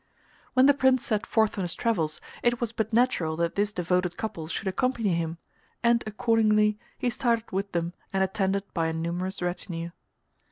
When 0.55 0.65
the 0.65 0.73
Prince 0.73 1.05
set 1.05 1.27
forth 1.27 1.59
on 1.59 1.61
his 1.63 1.75
travels 1.75 2.19
it 2.41 2.59
was 2.59 2.71
but 2.71 2.91
natural 2.91 3.35
that 3.35 3.53
this 3.53 3.71
devoted 3.71 4.17
couple 4.17 4.47
should 4.47 4.67
accompany 4.67 5.13
him, 5.13 5.37
and 5.83 6.03
accordingly 6.07 6.79
he 6.97 7.11
started 7.11 7.51
with 7.51 7.71
them 7.73 7.93
and 8.11 8.23
attended 8.23 8.63
by 8.73 8.87
a 8.87 8.93
numerous 8.93 9.43
retinue. 9.43 9.91